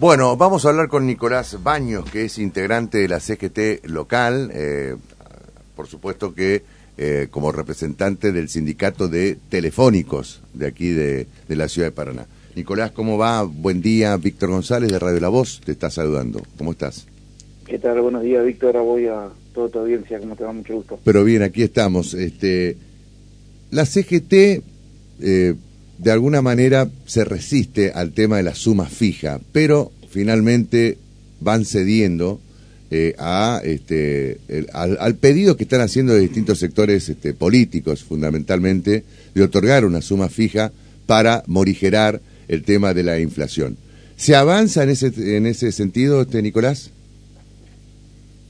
Bueno, 0.00 0.36
vamos 0.36 0.64
a 0.64 0.68
hablar 0.68 0.86
con 0.86 1.06
Nicolás 1.06 1.60
Baños, 1.60 2.08
que 2.08 2.26
es 2.26 2.38
integrante 2.38 2.98
de 2.98 3.08
la 3.08 3.18
CGT 3.18 3.84
local, 3.86 4.48
eh, 4.54 4.94
por 5.74 5.88
supuesto 5.88 6.36
que 6.36 6.62
eh, 6.96 7.26
como 7.32 7.50
representante 7.50 8.30
del 8.30 8.48
sindicato 8.48 9.08
de 9.08 9.36
telefónicos 9.48 10.40
de 10.54 10.68
aquí 10.68 10.90
de, 10.90 11.26
la 11.48 11.68
ciudad 11.68 11.88
de 11.88 11.92
Paraná. 11.92 12.26
Nicolás, 12.54 12.92
¿cómo 12.92 13.18
va? 13.18 13.42
Buen 13.42 13.82
día. 13.82 14.16
Víctor 14.16 14.50
González 14.50 14.92
de 14.92 15.00
Radio 15.00 15.18
La 15.18 15.30
Voz 15.30 15.60
te 15.64 15.72
está 15.72 15.90
saludando. 15.90 16.42
¿Cómo 16.56 16.70
estás? 16.70 17.08
¿Qué 17.66 17.80
tal? 17.80 18.00
Buenos 18.00 18.22
días, 18.22 18.44
Víctor. 18.44 18.76
Ahora 18.76 18.88
voy 18.88 19.06
a 19.08 19.28
toda 19.52 19.68
tu 19.68 19.80
audiencia. 19.80 20.20
¿Cómo 20.20 20.36
te 20.36 20.44
va? 20.44 20.52
Mucho 20.52 20.74
gusto. 20.74 21.00
Pero 21.02 21.24
bien, 21.24 21.42
aquí 21.42 21.64
estamos. 21.64 22.14
Este, 22.14 22.76
la 23.72 23.84
CGT... 23.84 24.62
Eh, 25.20 25.54
de 25.98 26.12
alguna 26.12 26.42
manera 26.42 26.88
se 27.06 27.24
resiste 27.24 27.92
al 27.92 28.12
tema 28.12 28.36
de 28.36 28.44
la 28.44 28.54
suma 28.54 28.86
fija, 28.86 29.40
pero 29.52 29.92
finalmente 30.08 30.96
van 31.40 31.64
cediendo 31.64 32.40
eh, 32.90 33.14
a, 33.18 33.60
este, 33.64 34.38
al, 34.72 35.16
pedido 35.16 35.56
que 35.56 35.64
están 35.64 35.82
haciendo 35.82 36.14
de 36.14 36.20
distintos 36.20 36.58
sectores 36.58 37.08
este, 37.08 37.34
políticos, 37.34 38.02
fundamentalmente, 38.02 39.04
de 39.34 39.42
otorgar 39.42 39.84
una 39.84 40.00
suma 40.00 40.28
fija 40.28 40.72
para 41.06 41.42
morigerar 41.46 42.20
el 42.48 42.62
tema 42.62 42.94
de 42.94 43.02
la 43.02 43.18
inflación. 43.18 43.76
¿Se 44.16 44.34
avanza 44.34 44.84
en 44.84 44.90
ese, 44.90 45.36
en 45.36 45.46
ese 45.46 45.70
sentido, 45.72 46.22
este, 46.22 46.40
Nicolás? 46.40 46.90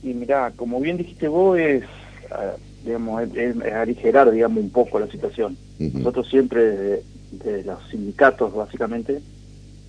Y 0.03 0.13
mira, 0.13 0.53
como 0.55 0.79
bien 0.79 0.97
dijiste 0.97 1.27
vos, 1.27 1.59
es, 1.59 1.83
ah, 2.31 2.53
digamos, 2.85 3.21
es, 3.35 3.55
aligerar 3.73 4.31
digamos, 4.31 4.63
un 4.63 4.69
poco 4.69 4.99
la 4.99 5.07
situación. 5.11 5.57
Nosotros 5.79 6.29
siempre 6.29 7.01
de 7.31 7.63
los 7.63 7.79
sindicatos 7.89 8.53
básicamente, 8.53 9.21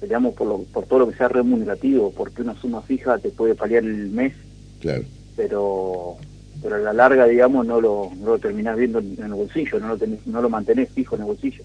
peleamos 0.01 0.35
por, 0.35 0.47
lo, 0.47 0.59
por 0.65 0.87
todo 0.87 1.01
lo 1.01 1.09
que 1.09 1.17
sea 1.17 1.29
remunerativo, 1.29 2.13
porque 2.17 2.43
una 2.43 2.59
suma 2.61 2.83
fija 2.83 3.19
te 3.19 3.31
puede 3.31 3.55
paliar 3.55 3.85
el 3.85 4.11
mes, 4.11 4.35
claro. 4.81 5.05
pero 5.37 6.17
pero 6.63 6.77
a 6.77 6.79
la 6.79 6.93
larga, 6.93 7.27
digamos, 7.27 7.67
no 7.67 7.81
lo, 7.81 8.11
no 8.21 8.33
lo 8.33 8.39
terminás 8.39 8.77
viendo 8.77 8.99
en 8.99 9.23
el 9.23 9.33
bolsillo, 9.33 9.81
no 9.81 9.89
lo, 9.89 9.97
tenés, 9.97 10.27
no 10.27 10.43
lo 10.43 10.51
mantenés 10.51 10.91
fijo 10.91 11.15
en 11.15 11.23
el 11.23 11.27
bolsillo. 11.29 11.65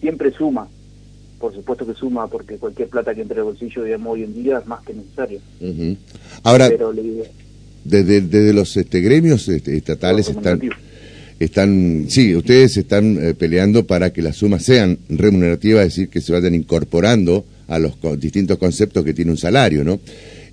Siempre 0.00 0.30
suma, 0.32 0.68
por 1.38 1.54
supuesto 1.54 1.86
que 1.86 1.94
suma, 1.94 2.26
porque 2.26 2.58
cualquier 2.58 2.88
plata 2.88 3.14
que 3.14 3.22
entre 3.22 3.38
el 3.38 3.44
bolsillo, 3.44 3.84
digamos, 3.84 4.12
hoy 4.12 4.24
en 4.24 4.34
día 4.34 4.58
es 4.58 4.66
más 4.66 4.82
que 4.84 4.92
necesario. 4.92 5.40
Ahora, 6.42 6.68
desde, 7.84 8.20
desde 8.20 8.52
los 8.52 8.76
este, 8.76 9.00
gremios 9.00 9.48
este, 9.48 9.76
estatales 9.76 10.28
están 10.28 10.60
están, 11.38 12.06
sí, 12.08 12.34
ustedes 12.34 12.76
están 12.76 13.18
eh, 13.20 13.34
peleando 13.34 13.86
para 13.86 14.12
que 14.12 14.22
las 14.22 14.36
sumas 14.36 14.64
sean 14.64 14.98
remunerativas, 15.08 15.86
es 15.86 15.94
decir, 15.94 16.08
que 16.08 16.20
se 16.20 16.32
vayan 16.32 16.54
incorporando 16.54 17.44
a 17.68 17.78
los 17.78 17.94
distintos 18.18 18.58
conceptos 18.58 19.04
que 19.04 19.14
tiene 19.14 19.30
un 19.30 19.36
salario, 19.36 19.84
¿no? 19.84 20.00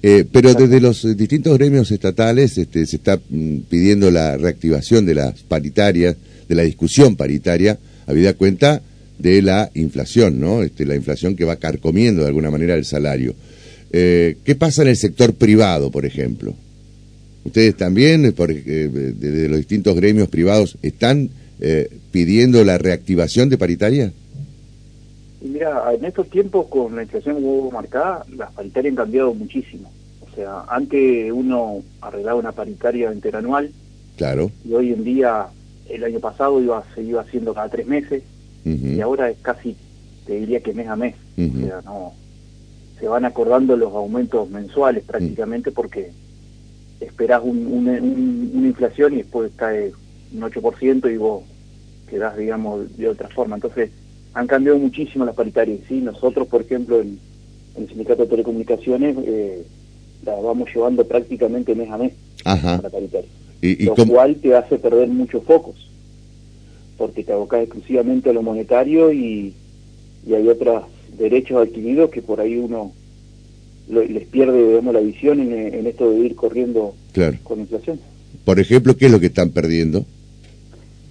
Eh, 0.04 0.26
pero 0.32 0.54
desde 0.54 0.80
los 0.80 1.18
distintos 1.18 1.58
gremios 1.58 1.90
estatales 1.90 2.58
este, 2.58 2.86
se 2.86 2.98
está 2.98 3.18
mm, 3.18 3.60
pidiendo 3.70 4.12
la 4.12 4.38
reactivación 4.38 5.06
de 5.06 5.16
las 5.16 5.42
paritarias, 5.42 6.16
de 6.48 6.56
la 6.56 6.64
discusión 6.64 7.16
paritaria, 7.16 7.80
habida 8.06 8.34
cuenta 8.34 8.82
de 9.18 9.42
la 9.42 9.72
inflación, 9.74 10.40
¿no? 10.40 10.62
Este, 10.62 10.86
la 10.86 10.96
inflación 10.96 11.36
que 11.36 11.46
va 11.46 11.56
carcomiendo 11.56 12.22
de 12.22 12.28
alguna 12.28 12.52
manera 12.52 12.76
el 12.76 12.86
salario. 12.86 13.34
Eh, 13.92 14.38
¿Qué 14.44 14.56
pasa 14.56 14.82
en 14.82 14.90
el 14.90 14.98
sector 14.98 15.34
privado, 15.34 15.90
por 15.90 16.06
ejemplo? 16.06 16.54
Ustedes 17.46 17.78
también, 17.78 18.34
porque 18.36 18.64
eh, 18.66 18.90
desde 18.90 19.48
los 19.48 19.60
distintos 19.60 19.96
gremios 19.96 20.28
privados, 20.28 20.78
están 20.82 21.30
eh, 21.62 21.90
pidiendo 22.12 22.64
la 22.64 22.80
reactivación 22.80 23.50
de 23.50 23.58
paritaria. 23.58 24.12
Mira, 25.42 25.84
en 25.94 26.04
estos 26.04 26.28
tiempos 26.30 26.66
con 26.68 26.96
la 26.96 27.04
inflación 27.04 27.38
hubo 27.40 27.70
marcada, 27.70 28.26
las 28.36 28.52
paritarias 28.52 28.92
han 28.92 28.96
cambiado 28.96 29.34
muchísimo. 29.36 29.92
O 30.22 30.36
sea, 30.36 30.64
antes 30.68 31.32
uno 31.32 31.84
arreglaba 32.02 32.40
una 32.40 32.52
paritaria 32.52 33.14
interanual. 33.14 33.72
Claro. 34.18 34.50
Y 34.68 34.74
hoy 34.74 34.92
en 34.92 35.04
día, 35.04 35.46
el 35.88 36.04
año 36.04 36.20
pasado 36.20 36.60
iba, 36.60 36.84
se 36.96 37.04
iba 37.04 37.22
haciendo 37.22 37.54
cada 37.54 37.70
tres 37.70 37.86
meses. 37.86 38.24
Y 38.66 39.00
ahora 39.00 39.30
es 39.30 39.38
casi, 39.44 39.76
te 40.26 40.40
diría 40.40 40.60
que 40.60 40.74
mes 40.74 40.88
a 40.88 40.96
mes. 40.96 41.14
O 41.38 41.60
sea, 41.68 41.82
no. 41.86 42.14
Se 43.00 43.08
van 43.08 43.24
acordando 43.24 43.78
los 43.78 43.94
aumentos 43.94 44.50
mensuales 44.50 45.04
prácticamente 45.04 45.72
porque 45.72 46.10
esperás 47.00 47.42
una 47.44 47.98
inflación 47.98 49.14
y 49.14 49.18
después 49.18 49.52
cae 49.56 49.92
un 50.34 50.42
8% 50.42 51.14
y 51.14 51.18
vos 51.18 51.44
quedás, 52.10 52.38
digamos, 52.38 52.98
de 52.98 53.10
otra 53.10 53.30
forma. 53.30 53.56
Entonces, 53.56 53.90
han 54.34 54.48
cambiado 54.48 54.78
muchísimo 54.78 55.26
las 55.26 55.36
paritarias. 55.36 55.80
¿sí? 55.88 56.02
Nosotros, 56.02 56.48
por 56.48 56.62
ejemplo, 56.62 57.02
en, 57.02 57.18
el 57.78 57.88
Sindicato 57.88 58.24
de 58.24 58.30
Telecomunicaciones, 58.30 59.18
eh, 59.26 59.66
la 60.24 60.36
vamos 60.36 60.70
llevando 60.74 61.06
prácticamente 61.06 61.76
mes 61.76 61.90
a 61.90 61.98
mes, 61.98 62.14
Ajá. 62.44 62.80
la 62.82 62.90
paritaria. 62.90 63.30
lo 63.62 63.96
cual 63.96 64.36
te 64.36 64.56
hace 64.56 64.78
perder 64.78 65.08
muchos 65.10 65.44
focos, 65.44 65.76
porque 66.98 67.24
te 67.24 67.34
abocas 67.34 67.64
exclusivamente 67.64 68.30
a 68.30 68.34
lo 68.34 68.42
monetario 68.42 69.12
y, 69.12 69.54
y 70.26 70.34
hay 70.34 70.48
otros 70.48 70.86
derechos 71.18 71.68
adquiridos 71.68 72.10
que 72.12 72.22
por 72.22 72.40
ahí 72.40 72.58
uno 72.58 72.94
les 73.88 74.26
pierde 74.28 74.68
digamos, 74.68 74.94
la 74.94 75.00
visión 75.00 75.40
en, 75.40 75.86
esto 75.88 76.10
de 76.10 76.20
ir 76.20 76.36
corriendo 76.36 76.96
con 77.44 77.60
inflación. 77.60 78.00
Por 78.44 78.60
ejemplo, 78.60 78.96
¿qué 78.96 79.08
es 79.08 79.12
lo 79.12 79.20
que 79.20 79.28
están 79.28 79.50
perdiendo? 79.50 80.06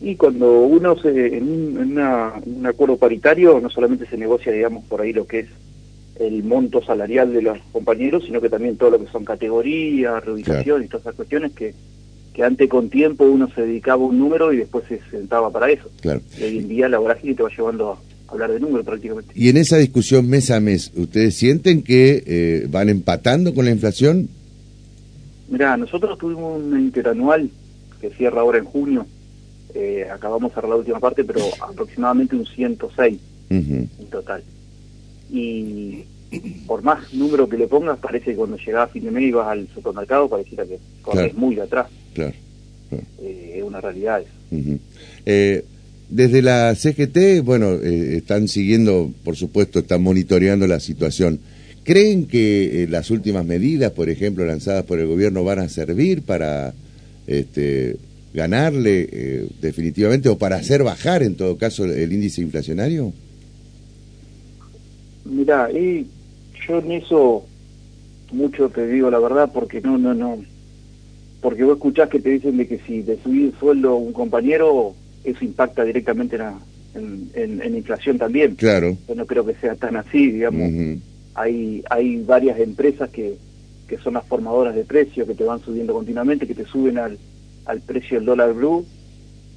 Y 0.01 0.17
cuando 0.17 0.63
uno 0.63 0.97
se, 1.01 1.39
en, 1.39 1.49
un, 1.49 1.99
un 1.99 2.67
acuerdo 2.67 2.97
paritario 2.97 3.61
no 3.61 3.71
solamente 3.71 4.07
se 4.07 4.19
negocia, 4.19 4.53
digamos, 4.53 4.85
por 4.85 5.01
ahí 5.01 5.13
lo 5.13 5.27
que 5.27 5.41
es 5.41 5.47
el 6.17 6.45
monto 6.45 6.83
salarial 6.83 7.33
de 7.33 7.43
los 7.43 7.59
compañeros, 7.73 8.25
sino 8.25 8.41
que 8.41 8.49
también 8.49 8.77
todo 8.77 8.91
lo 8.91 9.05
que 9.05 9.11
son 9.11 9.25
categorías, 9.25 10.25
reubicación 10.25 10.85
y 10.85 10.87
todas 10.87 11.03
esas 11.03 11.15
cuestiones 11.17 11.53
que, 11.53 11.75
que 12.33 12.45
antes 12.45 12.69
con 12.69 12.89
tiempo 12.89 13.25
uno 13.25 13.49
se 13.55 13.63
dedicaba 13.63 14.03
a 14.03 14.07
un 14.07 14.19
número 14.19 14.53
y 14.53 14.59
después 14.59 14.85
se 14.89 15.01
sentaba 15.11 15.51
para 15.51 15.71
eso. 15.71 15.91
Claro. 16.01 16.21
Y 16.39 16.45
hoy 16.45 16.59
en 16.59 16.69
día 16.69 16.89
la 16.89 16.99
vorágine 16.99 17.35
te 17.35 17.43
va 17.43 17.49
llevando 17.49 17.93
a 17.93 17.99
hablar 18.35 18.53
de 18.53 18.61
números 18.61 18.85
prácticamente. 18.85 19.33
Y 19.35 19.49
en 19.49 19.57
esa 19.57 19.79
discusión 19.79 20.29
mes 20.29 20.51
a 20.51 20.61
mes, 20.61 20.93
¿ustedes 20.95 21.35
sienten 21.35 21.83
que 21.83 22.23
eh, 22.27 22.67
van 22.71 22.89
empatando 22.89 23.55
con 23.55 23.65
la 23.65 23.71
inflación? 23.71 24.29
Mira, 25.49 25.77
nosotros 25.77 26.19
tuvimos 26.19 26.63
un 26.63 26.79
interanual 26.81 27.51
que 28.01 28.11
cierra 28.11 28.41
ahora 28.41 28.59
en 28.59 28.65
junio, 28.65 29.07
eh, 29.75 30.07
acabamos 30.13 30.51
de 30.51 30.55
cerrar 30.55 30.71
la 30.71 30.77
última 30.77 31.01
parte, 31.01 31.25
pero 31.25 31.41
aproximadamente 31.61 32.37
un 32.37 32.47
106 32.47 33.19
en 33.51 33.89
total. 34.11 34.43
Y 35.31 36.05
por 36.67 36.83
más 36.83 37.13
número 37.15 37.49
que 37.49 37.57
le 37.57 37.69
pongas, 37.69 37.99
parece 37.99 38.33
que 38.33 38.37
cuando 38.37 38.57
llegás 38.57 38.89
a 38.89 38.93
fin 38.93 39.05
de 39.05 39.11
mes 39.11 39.25
y 39.25 39.33
vas 39.33 39.49
al 39.49 39.69
supermercado, 39.69 40.29
pareciera 40.29 40.65
que 40.67 40.79
corres 41.03 41.35
muy 41.35 41.59
atrás. 41.61 41.87
Claro. 42.15 42.35
Eh, 43.21 43.55
es 43.57 43.63
una 43.63 43.81
realidad 43.81 44.21
eso. 44.21 44.81
Desde 46.15 46.43
la 46.43 46.77
CGT, 46.77 47.43
bueno, 47.43 47.73
eh, 47.73 48.19
están 48.19 48.47
siguiendo, 48.47 49.11
por 49.25 49.35
supuesto, 49.35 49.81
están 49.81 50.01
monitoreando 50.01 50.69
la 50.69 50.79
situación. 50.79 51.41
¿Creen 51.83 52.29
que 52.29 52.85
eh, 52.85 52.87
las 52.87 53.11
últimas 53.11 53.45
medidas, 53.45 53.91
por 53.91 54.09
ejemplo, 54.09 54.47
lanzadas 54.47 54.85
por 54.85 55.01
el 55.01 55.09
gobierno, 55.09 55.43
van 55.43 55.59
a 55.59 55.69
servir 55.69 56.23
para 56.23 56.73
este, 57.27 57.97
ganarle 58.33 59.09
eh, 59.11 59.49
definitivamente 59.61 60.29
o 60.29 60.39
para 60.39 60.55
hacer 60.55 60.85
bajar, 60.85 61.25
en 61.25 61.35
todo 61.35 61.59
caso, 61.59 61.85
el 61.85 62.13
índice 62.13 62.43
inflacionario? 62.43 63.13
Mira, 65.25 65.69
y 65.73 66.07
yo 66.69 66.79
en 66.79 66.93
eso 66.93 67.45
mucho 68.31 68.69
te 68.69 68.87
digo 68.87 69.11
la 69.11 69.19
verdad, 69.19 69.51
porque 69.53 69.81
no, 69.81 69.99
no, 69.99 70.15
no. 70.15 70.39
Porque 71.41 71.65
vos 71.65 71.75
escuchás 71.75 72.09
que 72.09 72.21
te 72.21 72.31
dicen 72.31 72.57
de 72.57 72.69
que 72.69 72.79
si 72.87 73.03
te 73.03 73.19
subís 73.21 73.53
el 73.53 73.59
sueldo 73.59 73.97
un 73.97 74.13
compañero 74.13 74.95
eso 75.25 75.45
impacta 75.45 75.85
directamente 75.85 76.39
en, 76.95 77.31
en, 77.35 77.77
inflación 77.77 78.19
también. 78.19 78.55
Claro. 78.55 78.97
Yo 79.09 79.15
no 79.15 79.27
creo 79.27 79.45
que 79.45 79.55
sea 79.55 79.75
tan 79.75 79.97
así, 79.97 80.31
digamos. 80.33 80.71
hay, 81.35 81.83
hay 81.91 82.23
varias 82.23 82.61
empresas 82.61 83.11
que, 83.11 83.37
que 83.89 83.99
son 83.99 84.15
las 84.15 84.27
formadoras 84.27 84.75
de 84.75 84.85
precios, 84.85 85.27
que 85.27 85.35
te 85.35 85.45
van 85.45 85.61
subiendo 85.61 85.95
continuamente, 85.95 86.47
que 86.47 86.55
te 86.55 86.67
suben 86.67 86.99
al, 86.99 87.19
al 87.67 87.81
precio 87.81 88.19
del 88.19 88.27
dólar 88.27 88.53
blue. 88.53 88.85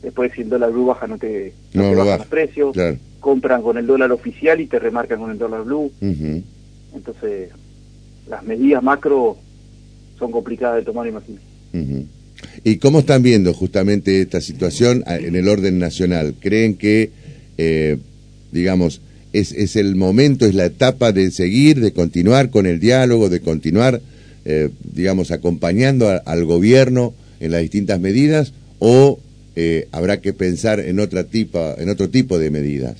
Después, 0.02 0.32
si 0.34 0.42
el 0.42 0.50
dólar 0.50 0.72
blue 0.72 0.86
baja, 0.86 1.08
no 1.08 1.18
te, 1.18 1.54
no 1.74 1.94
bajan 1.96 2.20
los 2.20 2.28
precios. 2.28 2.76
Compran 3.20 3.62
con 3.62 3.78
el 3.78 3.88
dólar 3.88 4.12
oficial 4.12 4.62
y 4.62 4.68
te 4.68 4.80
remarcan 4.80 5.20
con 5.20 5.32
el 5.32 5.38
dólar 5.38 5.64
blue. 5.64 5.92
Entonces, 6.94 7.50
las 8.28 8.44
medidas 8.44 8.82
macro 8.82 9.38
son 10.18 10.32
complicadas 10.32 10.78
de 10.78 10.84
tomar, 10.84 11.08
imagino. 11.08 11.40
¿Y 12.64 12.78
cómo 12.78 13.00
están 13.00 13.24
viendo 13.24 13.54
justamente 13.54 14.22
esta 14.22 14.42
situación 14.42 15.04
en 15.08 15.36
el 15.36 15.48
orden 15.48 15.80
nacional? 15.80 16.36
¿Creen 16.40 16.76
que, 16.76 17.12
eh, 17.58 17.98
digamos, 18.52 19.02
es, 19.34 19.52
es, 19.52 19.76
el 19.76 19.96
momento, 19.96 20.46
es 20.46 20.56
la 20.56 20.66
etapa 20.66 21.12
de 21.12 21.32
seguir, 21.32 21.80
de 21.80 21.94
continuar 21.94 22.50
con 22.50 22.66
el 22.66 22.80
diálogo, 22.80 23.30
de 23.30 23.42
continuar, 23.42 24.02
eh, 24.46 24.70
digamos, 24.94 25.32
acompañando 25.32 26.10
al 26.26 26.46
gobierno 26.46 27.14
en 27.40 27.52
las 27.52 27.62
distintas 27.62 28.00
medidas 28.00 28.54
o 28.80 29.20
eh, 29.56 29.88
habrá 29.92 30.22
que 30.22 30.34
pensar 30.34 30.80
en, 30.80 31.00
otra 31.00 31.24
tipo, 31.24 31.76
en 31.78 31.90
otro 31.90 32.10
tipo 32.10 32.38
de 32.40 32.52
medidas? 32.52 32.96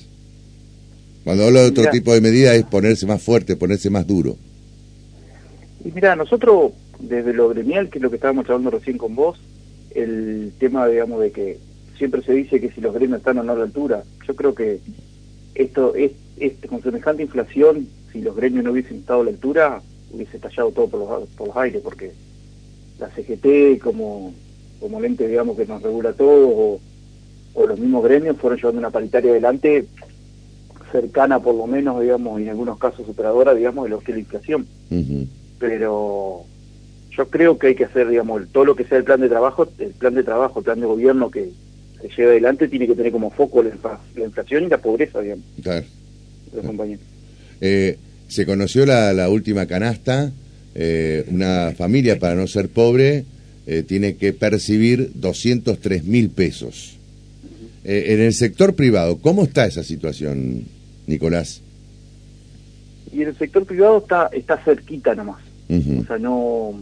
Cuando 1.24 1.44
hablo 1.44 1.60
de 1.60 1.68
otro 1.68 1.90
tipo 1.90 2.14
de 2.14 2.20
medidas 2.20 2.56
es 2.56 2.64
ponerse 2.64 3.06
más 3.06 3.22
fuerte, 3.22 3.56
ponerse 3.56 3.90
más 3.90 4.06
duro. 4.06 4.36
Y 5.84 5.90
mira, 5.92 6.16
nosotros 6.16 6.72
desde 6.98 7.32
lo 7.32 7.48
gremial, 7.48 7.90
que 7.90 7.98
es 7.98 8.02
lo 8.02 8.10
que 8.10 8.16
estábamos 8.16 8.46
hablando 8.46 8.70
recién 8.70 8.98
con 8.98 9.14
vos, 9.14 9.38
el 9.94 10.52
tema, 10.58 10.86
digamos, 10.86 11.20
de 11.20 11.30
que 11.30 11.58
siempre 11.96 12.22
se 12.22 12.32
dice 12.32 12.60
que 12.60 12.70
si 12.70 12.80
los 12.80 12.94
gremios 12.94 13.18
están 13.18 13.38
o 13.38 13.42
no 13.42 13.52
a 13.52 13.56
la 13.56 13.64
altura, 13.64 14.04
yo 14.26 14.36
creo 14.36 14.54
que 14.54 14.80
esto 15.54 15.94
es, 15.94 16.12
con 16.68 16.82
semejante 16.82 17.22
inflación, 17.22 17.88
si 18.12 18.22
los 18.22 18.36
gremios 18.36 18.64
no 18.64 18.72
hubiesen 18.72 18.98
estado 18.98 19.22
a 19.22 19.24
la 19.24 19.30
altura, 19.30 19.82
hubiese 20.12 20.36
estallado 20.36 20.70
todo 20.70 20.88
por 20.88 21.00
los, 21.00 21.28
por 21.30 21.48
los 21.48 21.56
aires, 21.56 21.82
porque 21.82 22.12
la 22.98 23.08
CGT 23.10 23.82
como, 23.82 24.32
como 24.80 25.00
lente, 25.00 25.26
digamos, 25.26 25.56
que 25.56 25.66
nos 25.66 25.82
regula 25.82 26.12
todo, 26.12 26.48
o, 26.48 26.80
los 27.66 27.78
mismos 27.80 28.04
gremios 28.04 28.36
fueron 28.36 28.56
llevando 28.56 28.78
una 28.78 28.90
paritaria 28.90 29.32
adelante 29.32 29.84
cercana 30.92 31.40
por 31.40 31.56
lo 31.56 31.66
menos, 31.66 32.00
digamos, 32.00 32.38
y 32.38 32.44
en 32.44 32.50
algunos 32.50 32.78
casos 32.78 33.04
superadora, 33.04 33.52
digamos, 33.52 33.84
de 33.84 33.90
lo 33.90 33.98
que 33.98 34.12
es 34.12 34.16
la 34.16 34.20
inflación. 34.20 34.66
Pero 35.58 36.44
yo 37.18 37.28
creo 37.28 37.58
que 37.58 37.66
hay 37.66 37.74
que 37.74 37.84
hacer, 37.84 38.08
digamos, 38.08 38.46
todo 38.52 38.64
lo 38.64 38.76
que 38.76 38.84
sea 38.84 38.96
el 38.96 39.04
plan 39.04 39.20
de 39.20 39.28
trabajo, 39.28 39.68
el 39.78 39.90
plan 39.90 40.14
de 40.14 40.22
trabajo, 40.22 40.60
el 40.60 40.64
plan 40.64 40.78
de 40.78 40.86
gobierno 40.86 41.30
que 41.30 41.50
se 42.00 42.08
lleve 42.16 42.30
adelante 42.30 42.68
tiene 42.68 42.86
que 42.86 42.94
tener 42.94 43.10
como 43.10 43.30
foco 43.32 43.60
la, 43.60 43.70
inflación 44.24 44.64
y 44.64 44.68
la 44.68 44.78
pobreza, 44.78 45.20
digamos. 45.20 45.44
Claro. 45.60 45.84
Eh, 47.60 47.98
se 48.28 48.46
conoció 48.46 48.86
la, 48.86 49.28
última 49.28 49.66
canasta, 49.66 50.30
eh, 50.76 51.24
una 51.28 51.72
familia 51.76 52.20
para 52.20 52.36
no 52.36 52.46
ser 52.46 52.68
pobre 52.68 53.24
eh, 53.66 53.82
tiene 53.82 54.14
que 54.14 54.32
percibir 54.32 55.10
203 55.16 56.04
mil 56.04 56.30
pesos. 56.30 56.96
en 57.82 58.20
el 58.20 58.32
sector 58.32 58.74
privado, 58.74 59.18
¿cómo 59.18 59.42
está 59.42 59.66
esa 59.66 59.82
situación, 59.82 60.66
Nicolás? 61.08 61.62
Y 63.12 63.22
en 63.22 63.28
el 63.28 63.36
sector 63.36 63.64
privado 63.64 63.98
está, 63.98 64.30
está 64.32 64.56
cerquita 64.58 65.16
nomás. 65.16 65.42
O 65.68 66.06
sea, 66.06 66.18
no, 66.18 66.74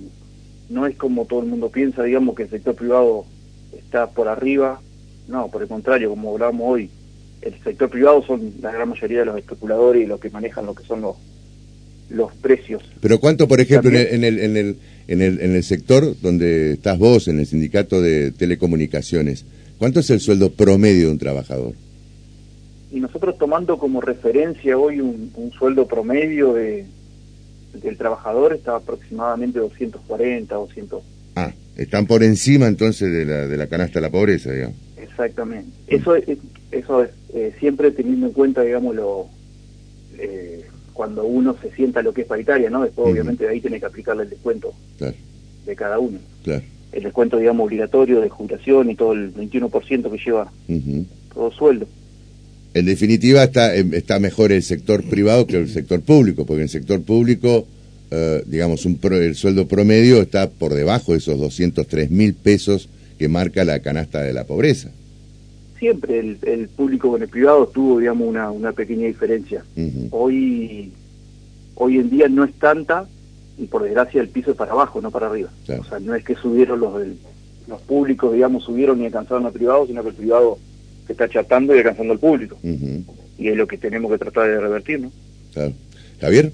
no 0.68 0.86
es 0.86 0.96
como 0.96 1.26
todo 1.26 1.40
el 1.40 1.46
mundo 1.46 1.70
piensa, 1.70 2.02
digamos, 2.02 2.34
que 2.34 2.44
el 2.44 2.50
sector 2.50 2.74
privado 2.74 3.24
está 3.76 4.08
por 4.10 4.28
arriba. 4.28 4.80
No, 5.28 5.48
por 5.48 5.62
el 5.62 5.68
contrario, 5.68 6.10
como 6.10 6.32
hablábamos 6.32 6.62
hoy, 6.66 6.90
el 7.42 7.54
sector 7.62 7.90
privado 7.90 8.22
son 8.24 8.54
la 8.60 8.72
gran 8.72 8.88
mayoría 8.88 9.20
de 9.20 9.26
los 9.26 9.38
especuladores 9.38 10.04
y 10.04 10.06
los 10.06 10.20
que 10.20 10.30
manejan 10.30 10.66
lo 10.66 10.74
que 10.74 10.84
son 10.84 11.00
los 11.00 11.16
los 12.08 12.32
precios. 12.34 12.82
Pero 13.00 13.18
cuánto, 13.18 13.48
por 13.48 13.60
ejemplo, 13.60 13.90
en 13.90 13.96
el, 13.96 14.38
en, 14.38 14.56
el, 14.56 14.76
en, 15.08 15.22
el, 15.22 15.40
en 15.40 15.56
el 15.56 15.64
sector 15.64 16.14
donde 16.20 16.72
estás 16.72 16.98
vos, 16.98 17.26
en 17.26 17.40
el 17.40 17.46
sindicato 17.46 18.00
de 18.00 18.30
telecomunicaciones, 18.30 19.44
¿cuánto 19.78 20.00
es 20.00 20.10
el 20.10 20.20
sueldo 20.20 20.50
promedio 20.50 21.06
de 21.06 21.12
un 21.12 21.18
trabajador? 21.18 21.72
Y 22.92 23.00
nosotros 23.00 23.36
tomando 23.38 23.76
como 23.78 24.00
referencia 24.00 24.78
hoy 24.78 25.00
un, 25.00 25.32
un 25.34 25.50
sueldo 25.50 25.86
promedio 25.86 26.54
de, 26.54 26.86
del 27.80 27.96
trabajador 27.96 28.52
está 28.52 28.76
aproximadamente 28.76 29.58
240, 29.58 30.54
200. 30.54 31.02
Ah, 31.36 31.52
están 31.76 32.06
por 32.06 32.22
encima 32.22 32.66
entonces 32.66 33.12
de 33.12 33.24
la, 33.24 33.46
de 33.46 33.56
la 33.56 33.66
canasta 33.66 33.98
de 33.98 34.06
la 34.06 34.10
pobreza, 34.10 34.52
digamos. 34.52 34.76
Exactamente. 34.96 35.70
Eso 35.86 36.16
es, 36.16 36.24
eso 36.70 37.04
es 37.04 37.10
eh, 37.34 37.54
siempre 37.58 37.90
teniendo 37.90 38.26
en 38.26 38.32
cuenta, 38.32 38.62
digamos, 38.62 38.94
lo, 38.94 39.26
eh, 40.18 40.64
cuando 40.92 41.24
uno 41.24 41.56
se 41.60 41.70
sienta 41.72 42.02
lo 42.02 42.12
que 42.12 42.22
es 42.22 42.26
paritaria, 42.26 42.70
¿no? 42.70 42.82
Después, 42.82 43.12
obviamente, 43.12 43.44
de 43.44 43.50
ahí 43.50 43.60
tiene 43.60 43.78
que 43.78 43.86
aplicarle 43.86 44.24
el 44.24 44.30
descuento 44.30 44.72
de 44.98 45.76
cada 45.76 45.98
uno. 45.98 46.18
Claro. 46.42 46.62
El 46.92 47.02
descuento, 47.02 47.36
digamos, 47.36 47.66
obligatorio 47.66 48.20
de 48.20 48.28
jubilación 48.30 48.90
y 48.90 48.94
todo 48.94 49.12
el 49.12 49.34
21% 49.34 50.10
que 50.10 50.18
lleva 50.24 50.50
todo 51.34 51.50
sueldo. 51.52 51.86
En 52.76 52.84
definitiva, 52.84 53.42
está, 53.42 53.74
em, 53.74 53.94
está 53.94 54.20
mejor 54.20 54.52
el 54.52 54.62
sector 54.62 55.02
privado 55.02 55.46
que 55.46 55.56
el 55.56 55.70
sector 55.70 56.02
público, 56.02 56.44
porque 56.44 56.60
en 56.60 56.64
el 56.64 56.68
sector 56.68 57.00
público, 57.00 57.66
eh, 58.10 58.42
digamos, 58.44 58.84
un 58.84 58.98
el 59.02 59.34
sueldo 59.34 59.66
promedio 59.66 60.20
está 60.20 60.50
por 60.50 60.74
debajo 60.74 61.12
de 61.12 61.18
esos 61.18 61.40
203 61.40 62.10
mil 62.10 62.34
pesos 62.34 62.90
que 63.18 63.28
marca 63.28 63.64
la 63.64 63.80
canasta 63.80 64.20
de 64.20 64.34
la 64.34 64.44
pobreza. 64.44 64.90
Siempre 65.78 66.18
el, 66.18 66.68
público 66.68 67.10
con 67.10 67.22
el 67.22 67.28
privado 67.30 67.66
tuvo, 67.66 67.98
digamos, 67.98 68.28
una, 68.28 68.50
una 68.50 68.72
pequeña 68.72 69.06
diferencia. 69.06 69.64
Hoy 70.10 70.92
hoy 71.76 71.98
en 71.98 72.10
día 72.10 72.28
no 72.28 72.44
es 72.44 72.52
tanta 72.56 73.08
y 73.56 73.64
por 73.68 73.84
desgracia 73.84 74.20
el 74.20 74.28
piso 74.28 74.50
es 74.50 74.56
para 74.58 74.72
abajo, 74.72 75.00
no 75.00 75.10
para 75.10 75.28
arriba. 75.28 75.48
O 75.80 75.84
sea, 75.84 75.98
no 75.98 76.14
es 76.14 76.22
que 76.22 76.34
subieron 76.34 76.80
los, 76.80 76.92
los 77.68 77.80
públicos, 77.80 78.34
digamos, 78.34 78.64
subieron 78.64 79.00
y 79.00 79.06
alcanzaron 79.06 79.46
al 79.46 79.52
privado, 79.52 79.86
sino 79.86 80.02
que 80.02 80.10
el 80.10 80.14
privado 80.14 80.58
que 81.06 81.12
está 81.12 81.28
chatando 81.28 81.74
y 81.74 81.78
alcanzando 81.78 82.12
al 82.12 82.18
público. 82.18 82.58
Y 83.38 83.48
es 83.48 83.56
lo 83.56 83.66
que 83.66 83.78
tenemos 83.78 84.10
que 84.10 84.18
tratar 84.18 84.48
de 84.48 84.60
revertir, 84.60 85.00
¿no? 85.00 85.12
Claro. 85.52 85.72
Javier. 86.20 86.52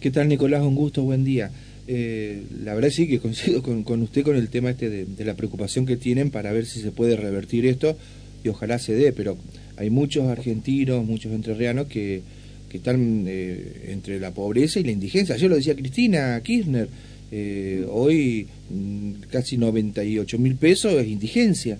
¿Qué 0.00 0.10
tal, 0.10 0.28
Nicolás? 0.28 0.62
Un 0.62 0.74
gusto, 0.74 1.02
buen 1.02 1.24
día. 1.24 1.50
Eh, 1.86 2.42
la 2.62 2.74
verdad 2.74 2.90
sí 2.90 3.06
que 3.06 3.18
coincido 3.20 3.62
con, 3.62 4.02
usted 4.02 4.22
con 4.22 4.36
el 4.36 4.48
tema 4.48 4.70
este 4.70 4.88
de, 4.88 5.24
la 5.24 5.34
preocupación 5.34 5.84
que 5.86 5.96
tienen 5.96 6.30
para 6.30 6.52
ver 6.52 6.66
si 6.66 6.80
se 6.80 6.92
puede 6.92 7.16
revertir 7.16 7.66
esto 7.66 7.96
y 8.42 8.48
ojalá 8.48 8.78
se 8.78 8.94
dé, 8.94 9.12
pero 9.12 9.36
hay 9.76 9.90
muchos 9.90 10.26
argentinos, 10.28 11.04
muchos 11.04 11.32
entrerrianos 11.32 11.86
que, 11.86 12.22
que 12.70 12.78
están 12.78 13.24
eh, 13.26 13.88
entre 13.88 14.20
la 14.20 14.30
pobreza 14.30 14.80
y 14.80 14.84
la 14.84 14.92
indigencia. 14.92 15.34
Ayer 15.34 15.50
lo 15.50 15.56
decía 15.56 15.74
Cristina 15.74 16.40
Kirchner, 16.42 16.88
eh, 17.32 17.86
hoy 17.90 18.46
mm, 18.70 19.12
casi 19.30 19.56
98 19.56 20.38
mil 20.38 20.56
pesos 20.56 20.92
es 20.94 21.06
indigencia. 21.06 21.78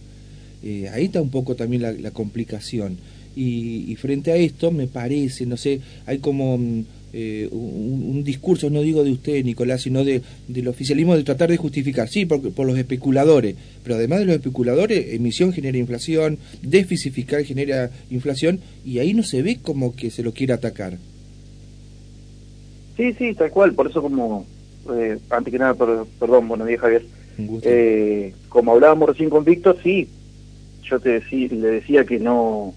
Eh, 0.64 0.88
ahí 0.88 1.04
está 1.04 1.20
un 1.20 1.28
poco 1.28 1.54
también 1.54 1.82
la, 1.82 2.10
complicación. 2.10 2.96
Y, 3.36 3.94
frente 3.96 4.32
a 4.32 4.36
esto, 4.36 4.70
me 4.70 4.86
parece, 4.86 5.44
no 5.44 5.58
sé, 5.58 5.80
hay 6.06 6.18
como 6.18 6.56
mm, 6.56 6.84
eh, 7.12 7.48
un, 7.50 8.22
discurso, 8.24 8.70
no 8.70 8.80
digo 8.80 9.04
de 9.04 9.10
usted, 9.10 9.44
Nicolás, 9.44 9.82
sino 9.82 10.04
de, 10.04 10.22
del 10.48 10.68
oficialismo 10.68 11.16
de 11.16 11.22
tratar 11.24 11.50
de 11.50 11.58
justificar, 11.58 12.08
sí, 12.08 12.24
por, 12.24 12.40
por 12.52 12.66
los 12.66 12.78
especuladores, 12.78 13.56
pero 13.82 13.96
además 13.96 14.20
de 14.20 14.24
los 14.24 14.36
especuladores, 14.36 15.12
emisión 15.12 15.52
genera 15.52 15.76
inflación, 15.76 16.38
déficit 16.62 17.12
fiscal 17.12 17.44
genera 17.44 17.90
inflación, 18.10 18.60
y 18.86 19.00
ahí 19.00 19.12
no 19.12 19.22
se 19.22 19.42
ve 19.42 19.58
como 19.60 19.94
que 19.94 20.10
se 20.10 20.22
lo 20.22 20.32
quiere 20.32 20.54
atacar. 20.54 20.96
Sí, 22.96 23.12
sí, 23.14 23.34
tal 23.34 23.50
cual, 23.50 23.74
por 23.74 23.90
eso 23.90 24.00
como, 24.00 24.46
eh, 24.96 25.18
antes 25.28 25.52
que 25.52 25.58
nada, 25.58 25.74
perdón, 25.74 26.48
buenos 26.48 26.66
días 26.66 26.80
Javier, 26.80 27.04
eh, 27.64 28.32
como 28.48 28.72
hablábamos 28.72 29.10
recién 29.10 29.28
con 29.28 29.44
Víctor, 29.44 29.76
sí, 29.82 30.08
yo 30.88 31.00
te 31.00 31.10
decía, 31.10 31.48
le 31.50 31.68
decía 31.68 32.04
que 32.04 32.18
no, 32.18 32.74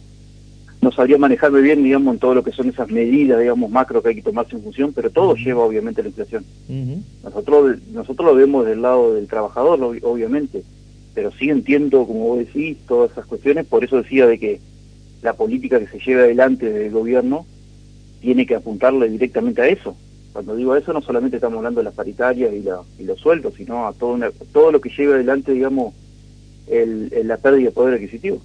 no 0.82 0.92
sabría 0.92 1.18
manejarme 1.18 1.62
bien, 1.62 1.84
digamos, 1.84 2.14
en 2.14 2.20
todo 2.20 2.36
lo 2.36 2.44
que 2.44 2.52
son 2.52 2.70
esas 2.70 2.90
medidas, 2.90 3.40
digamos, 3.40 3.70
macro 3.70 4.02
que 4.02 4.10
hay 4.10 4.16
que 4.16 4.22
tomarse 4.22 4.56
en 4.56 4.64
función, 4.64 4.94
pero 4.94 5.10
todo 5.10 5.36
lleva 5.36 5.64
obviamente 5.64 6.02
a 6.02 6.04
la 6.04 6.10
inflación. 6.10 6.46
Nosotros 7.24 7.78
nosotros 7.92 8.28
lo 8.28 8.36
vemos 8.36 8.66
del 8.66 8.82
lado 8.82 9.14
del 9.14 9.28
trabajador, 9.28 9.82
obviamente, 10.04 10.64
pero 11.14 11.32
sí 11.32 11.50
entiendo, 11.50 12.06
como 12.06 12.20
vos 12.20 12.40
decís, 12.40 12.78
todas 12.88 13.12
esas 13.12 13.26
cuestiones, 13.26 13.66
por 13.66 13.84
eso 13.84 13.98
decía 13.98 14.28
de 14.28 14.40
que 14.40 14.60
la 15.22 15.34
política 15.34 15.80
que 15.80 15.88
se 15.88 16.00
lleva 16.00 16.24
adelante 16.24 16.72
del 16.72 16.92
gobierno 16.92 17.46
tiene 18.22 18.46
que 18.46 18.56
apuntarle 18.56 19.10
directamente 19.10 19.62
a 19.62 19.68
eso. 19.68 19.96
Cuando 20.32 20.56
digo 20.56 20.76
eso, 20.76 20.94
no 20.94 21.02
solamente 21.02 21.38
estamos 21.38 21.58
hablando 21.58 21.80
de 21.80 21.86
las 21.86 21.96
paritarias 21.96 22.54
y, 22.54 22.62
la, 22.62 22.82
y 23.00 23.04
los 23.04 23.20
sueldos, 23.20 23.56
sino 23.56 23.88
a 23.88 23.94
todo, 23.94 24.20
todo 24.54 24.72
lo 24.72 24.80
que 24.80 24.90
lleva 24.90 25.16
adelante, 25.16 25.52
digamos, 25.52 25.96
el, 26.68 27.12
la 27.28 27.38
pérdida 27.38 27.66
de 27.66 27.72
poder 27.72 27.96
adquisitivo. 27.96 28.42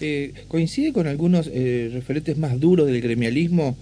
Eh, 0.00 0.32
coincide 0.48 0.92
con 0.92 1.06
algunos 1.06 1.48
eh, 1.52 1.90
referentes 1.92 2.36
más 2.36 2.58
duros 2.60 2.86
del 2.86 3.00
gremialismo 3.00 3.76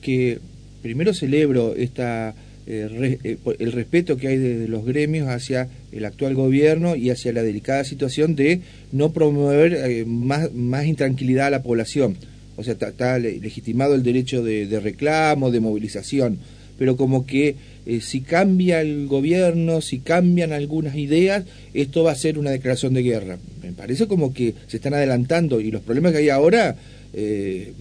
que 0.00 0.38
primero 0.82 1.14
celebro 1.14 1.74
esta 1.74 2.34
eh, 2.66 3.38
el 3.58 3.72
respeto 3.72 4.16
que 4.16 4.28
hay 4.28 4.36
de, 4.36 4.68
los 4.68 4.84
gremios 4.84 5.28
hacia 5.28 5.68
el 5.92 6.04
actual 6.04 6.34
gobierno 6.34 6.94
y 6.94 7.10
hacia 7.10 7.32
la 7.32 7.42
delicada 7.42 7.84
situación 7.84 8.36
de 8.36 8.60
no 8.92 9.12
promover 9.12 10.04
más, 10.06 10.52
más 10.52 10.86
intranquilidad 10.86 11.46
a 11.46 11.50
la 11.50 11.62
población. 11.62 12.16
O 12.56 12.64
sea, 12.64 12.74
está, 12.74 13.18
legitimado 13.18 13.94
el 13.94 14.02
derecho 14.02 14.42
de 14.42 14.80
reclamo, 14.80 15.50
de 15.50 15.60
movilización 15.60 16.38
pero 16.78 16.96
como 16.96 17.26
que 17.26 17.56
eh, 17.86 18.00
si 18.00 18.20
cambia 18.20 18.80
el 18.80 19.06
gobierno, 19.06 19.80
si 19.80 20.00
cambian 20.00 20.52
algunas 20.52 20.96
ideas, 20.96 21.44
esto 21.72 22.02
va 22.02 22.10
a 22.10 22.16
ser 22.16 22.36
una 22.36 22.50
declaración 22.50 22.94
de 22.94 23.02
guerra. 23.02 23.38
Me 23.62 23.72
parece 23.72 24.08
como 24.08 24.34
que 24.34 24.54
se 24.66 24.78
están 24.78 24.94
adelantando 24.94 25.60
y 25.60 25.70
los 25.70 25.82
problemas 25.82 26.10
que 26.10 26.18
hay 26.18 26.28
ahora 26.28 26.74
eh, 27.12 27.72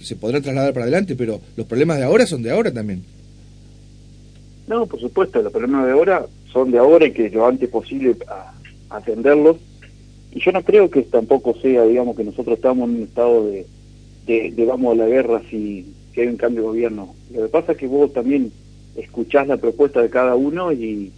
se 0.00 0.16
podrán 0.16 0.42
trasladar 0.42 0.72
para 0.72 0.84
adelante, 0.84 1.14
pero 1.14 1.40
los 1.56 1.66
problemas 1.66 1.98
de 1.98 2.04
ahora 2.04 2.26
son 2.26 2.42
de 2.42 2.50
ahora 2.50 2.72
también. 2.72 3.02
No, 4.66 4.86
por 4.86 4.98
supuesto, 4.98 5.42
los 5.42 5.52
problemas 5.52 5.84
de 5.84 5.92
ahora 5.92 6.26
son 6.52 6.70
de 6.70 6.78
ahora 6.78 7.06
y 7.06 7.12
que 7.12 7.28
lo 7.28 7.46
antes 7.46 7.68
posible 7.68 8.16
atenderlos. 8.88 9.58
Y 10.32 10.40
yo 10.40 10.52
no 10.52 10.62
creo 10.62 10.88
que 10.88 11.02
tampoco 11.02 11.54
sea, 11.60 11.84
digamos, 11.84 12.16
que 12.16 12.24
nosotros 12.24 12.56
estamos 12.56 12.88
en 12.88 12.96
un 12.96 13.02
estado 13.02 13.46
de, 13.46 13.66
de, 14.26 14.64
vamos 14.64 14.94
a 14.94 15.02
la 15.02 15.06
guerra 15.06 15.42
si 15.50 15.86
que 16.14 16.22
hay 16.22 16.28
un 16.28 16.36
cambio 16.36 16.62
de 16.62 16.68
gobierno. 16.68 17.14
Lo 17.34 17.42
que 17.42 17.48
pasa 17.48 17.72
es 17.72 17.78
que 17.78 17.86
vos 17.86 18.12
también 18.12 18.52
escuchás 18.96 19.46
la 19.46 19.56
propuesta 19.56 20.02
de 20.02 20.10
cada 20.10 20.34
uno 20.34 20.72
y, 20.72 21.12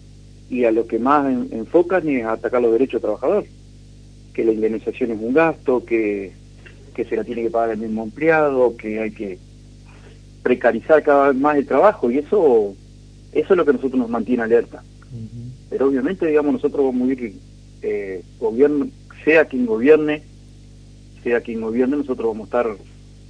y 0.50 0.64
a 0.64 0.72
lo 0.72 0.86
que 0.86 0.98
más 0.98 1.32
enfocan 1.50 2.08
es 2.08 2.24
atacar 2.24 2.62
los 2.62 2.72
derechos 2.72 3.00
del 3.00 3.02
trabajador. 3.02 3.44
Que 4.34 4.44
la 4.44 4.52
indemnización 4.52 5.10
es 5.12 5.20
un 5.20 5.32
gasto, 5.32 5.84
que, 5.84 6.32
que 6.94 7.04
se 7.04 7.16
la 7.16 7.24
tiene 7.24 7.42
que 7.42 7.50
pagar 7.50 7.70
el 7.70 7.78
mismo 7.78 8.04
empleado, 8.04 8.76
que 8.76 9.00
hay 9.00 9.10
que 9.10 9.38
precarizar 10.42 11.02
cada 11.02 11.28
vez 11.28 11.40
más 11.40 11.56
el 11.56 11.66
trabajo 11.66 12.10
y 12.10 12.18
eso 12.18 12.74
Eso 13.32 13.54
es 13.54 13.56
lo 13.56 13.64
que 13.64 13.72
nosotros 13.72 13.98
nos 13.98 14.10
mantiene 14.10 14.42
alerta. 14.42 14.82
Pero 15.70 15.88
obviamente, 15.88 16.26
digamos, 16.26 16.52
nosotros 16.52 16.84
vamos 16.84 17.08
a 17.08 17.12
ir, 17.12 17.34
eh, 17.82 18.22
gobierno, 18.38 18.88
sea 19.24 19.46
quien 19.46 19.64
gobierne, 19.64 20.22
sea 21.22 21.40
quien 21.40 21.60
gobierne, 21.62 21.96
nosotros 21.96 22.28
vamos 22.28 22.42
a 22.42 22.44
estar 22.44 22.76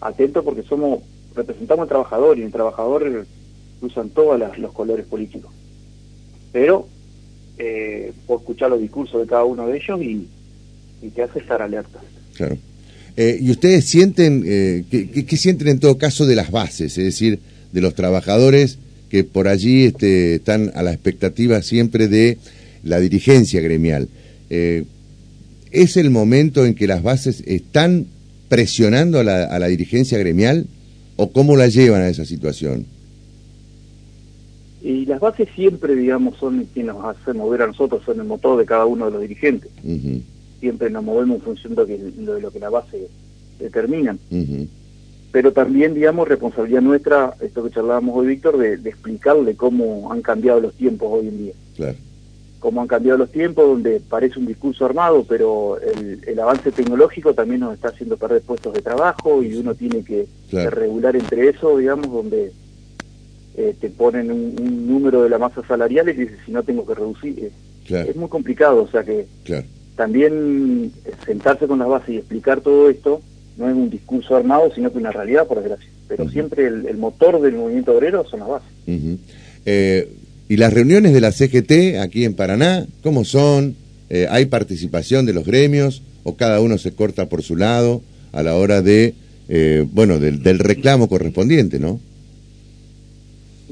atentos 0.00 0.44
porque 0.44 0.62
somos, 0.62 1.02
representamos 1.36 1.84
al 1.84 1.88
trabajador 1.88 2.38
y 2.38 2.42
el 2.42 2.50
trabajador 2.50 3.26
usan 3.86 4.10
todos 4.10 4.40
los 4.58 4.72
colores 4.72 5.06
políticos. 5.06 5.52
Pero, 6.52 6.88
eh, 7.58 8.12
por 8.26 8.40
escuchar 8.40 8.70
los 8.70 8.80
discursos 8.80 9.20
de 9.20 9.26
cada 9.26 9.44
uno 9.44 9.66
de 9.66 9.76
ellos 9.76 10.02
y, 10.02 10.28
y 11.02 11.08
te 11.08 11.22
hace 11.22 11.38
estar 11.38 11.60
alerta. 11.62 12.00
Claro. 12.36 12.56
Eh, 13.16 13.38
¿Y 13.40 13.50
ustedes 13.50 13.84
sienten, 13.84 14.42
eh, 14.46 14.84
qué, 14.90 15.36
sienten 15.36 15.68
en 15.68 15.78
todo 15.78 15.98
caso 15.98 16.24
de 16.24 16.34
las 16.34 16.50
bases, 16.50 16.96
es 16.96 17.04
decir, 17.04 17.40
de 17.72 17.80
los 17.80 17.94
trabajadores 17.94 18.78
que 19.10 19.24
por 19.24 19.48
allí 19.48 19.84
este, 19.84 20.36
están 20.36 20.72
a 20.74 20.82
la 20.82 20.92
expectativa 20.92 21.60
siempre 21.60 22.08
de 22.08 22.38
la 22.82 23.00
dirigencia 23.00 23.60
gremial? 23.60 24.08
Eh, 24.48 24.84
¿Es 25.70 25.96
el 25.96 26.10
momento 26.10 26.64
en 26.64 26.74
que 26.74 26.86
las 26.86 27.02
bases 27.02 27.42
están 27.46 28.06
presionando 28.48 29.20
a 29.20 29.24
la, 29.24 29.44
a 29.44 29.58
la 29.58 29.66
dirigencia 29.66 30.18
gremial 30.18 30.66
o 31.16 31.32
cómo 31.32 31.56
la 31.56 31.68
llevan 31.68 32.02
a 32.02 32.08
esa 32.08 32.24
situación? 32.24 32.86
Y 34.82 35.06
las 35.06 35.20
bases 35.20 35.48
siempre, 35.54 35.94
digamos, 35.94 36.36
son 36.38 36.66
quienes 36.72 36.94
nos 36.94 37.04
hacen 37.04 37.36
mover 37.36 37.62
a 37.62 37.66
nosotros, 37.68 38.02
son 38.04 38.18
el 38.18 38.26
motor 38.26 38.58
de 38.58 38.66
cada 38.66 38.84
uno 38.84 39.06
de 39.06 39.10
los 39.12 39.20
dirigentes 39.20 39.70
siempre 40.62 40.90
nos 40.90 41.02
movemos 41.02 41.38
en 41.38 41.42
función 41.42 41.74
de, 41.74 42.40
lo 42.40 42.50
que 42.52 42.60
la 42.60 42.70
base 42.70 43.08
determina. 43.58 44.16
Pero 45.32 45.52
también, 45.52 45.92
digamos, 45.92 46.28
responsabilidad 46.28 46.82
nuestra, 46.82 47.34
esto 47.40 47.64
que 47.64 47.70
charlábamos 47.70 48.16
hoy, 48.16 48.28
Víctor, 48.28 48.56
de, 48.58 48.74
explicarle 48.88 49.56
cómo 49.56 50.12
han 50.12 50.22
cambiado 50.22 50.60
los 50.60 50.74
tiempos 50.74 51.08
hoy 51.10 51.26
en 51.26 51.38
día. 51.38 51.52
Claro. 51.74 51.96
Cómo 52.60 52.80
han 52.80 52.86
cambiado 52.86 53.18
los 53.18 53.32
tiempos, 53.32 53.66
donde 53.66 53.98
parece 53.98 54.38
un 54.38 54.46
discurso 54.46 54.84
armado, 54.84 55.24
pero 55.28 55.78
el, 55.80 56.38
avance 56.38 56.70
tecnológico 56.70 57.34
también 57.34 57.60
nos 57.62 57.74
está 57.74 57.88
haciendo 57.88 58.16
perder 58.16 58.42
puestos 58.42 58.72
de 58.72 58.82
trabajo 58.82 59.42
y 59.42 59.56
uno 59.56 59.74
tiene 59.74 60.04
que, 60.04 60.28
regular 60.70 61.16
entre 61.16 61.48
eso, 61.48 61.78
digamos, 61.78 62.08
donde 62.08 62.52
eh, 63.56 63.74
te 63.80 63.88
ponen 63.90 64.30
un, 64.30 64.86
número 64.86 65.22
de 65.22 65.30
la 65.30 65.38
masa 65.38 65.62
salarial 65.66 66.08
y 66.08 66.12
dices, 66.12 66.38
si 66.44 66.52
no 66.52 66.62
tengo 66.62 66.86
que 66.86 66.94
reducir. 66.94 67.50
Es 67.88 68.16
muy 68.16 68.28
complicado, 68.28 68.84
o 68.84 68.88
sea 68.88 69.02
que 69.02 69.26
también 69.96 70.92
sentarse 71.26 71.66
con 71.66 71.78
las 71.78 71.88
bases 71.88 72.08
y 72.10 72.16
explicar 72.16 72.60
todo 72.60 72.88
esto 72.88 73.20
no 73.58 73.68
es 73.68 73.74
un 73.74 73.90
discurso 73.90 74.36
armado, 74.36 74.72
sino 74.74 74.90
que 74.90 74.98
una 74.98 75.12
realidad, 75.12 75.46
por 75.46 75.58
desgracia. 75.58 75.88
Pero 76.08 76.28
siempre 76.28 76.66
el, 76.66 76.96
motor 76.96 77.40
del 77.40 77.54
movimiento 77.54 77.92
obrero 77.96 78.24
son 78.28 78.40
las 78.40 78.48
bases. 78.48 78.68
Eh, 79.66 80.08
¿Y 80.48 80.56
las 80.56 80.72
reuniones 80.72 81.12
de 81.12 81.20
la 81.20 81.32
CGT 81.32 81.98
aquí 82.00 82.24
en 82.24 82.34
Paraná, 82.34 82.86
cómo 83.02 83.24
son? 83.24 83.76
Eh, 84.10 84.26
¿Hay 84.30 84.46
participación 84.46 85.24
de 85.24 85.32
los 85.32 85.46
gremios 85.46 86.02
o 86.24 86.36
cada 86.36 86.60
uno 86.60 86.76
se 86.78 86.92
corta 86.92 87.28
por 87.28 87.42
su 87.42 87.56
lado 87.56 88.02
a 88.32 88.42
la 88.42 88.56
hora 88.56 88.82
de, 88.82 89.14
eh, 89.48 89.86
bueno, 89.90 90.18
del, 90.18 90.42
del, 90.42 90.58
reclamo 90.58 91.08
correspondiente, 91.08 91.78
no? 91.78 92.00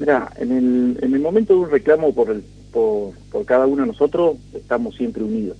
Mira, 0.00 0.32
en 0.38 0.50
el, 0.50 0.98
en 1.02 1.14
el 1.14 1.20
momento 1.20 1.52
de 1.54 1.60
un 1.60 1.70
reclamo 1.70 2.12
por 2.14 2.30
el 2.30 2.42
por, 2.72 3.12
cada 3.44 3.66
uno 3.66 3.82
de 3.82 3.88
nosotros, 3.88 4.36
estamos 4.54 4.96
siempre 4.96 5.22
unidos. 5.22 5.56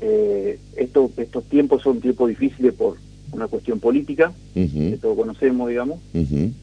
Eh, 0.00 0.58
estos, 0.76 1.10
estos 1.18 1.44
tiempos 1.44 1.82
son 1.82 2.00
tiempos 2.00 2.28
difíciles 2.28 2.72
por 2.74 2.96
una 3.32 3.48
cuestión 3.48 3.80
política, 3.80 4.32
que 4.54 4.98
todos 5.00 5.16
conocemos, 5.16 5.68
digamos, 5.68 6.00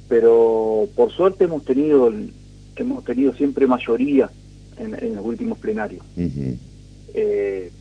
pero 0.08 0.88
por 0.96 1.12
suerte 1.12 1.44
hemos 1.44 1.64
tenido 1.66 2.12
hemos 2.76 3.04
tenido 3.06 3.34
siempre 3.34 3.68
mayoría 3.68 4.30
en, 4.78 5.16
los 5.16 5.26
últimos 5.26 5.60
plenarios. 5.60 6.04
Eh, 7.14 7.72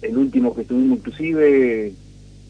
el 0.00 0.16
último 0.16 0.54
que 0.54 0.62
estuvimos 0.62 0.98
inclusive, 0.98 1.92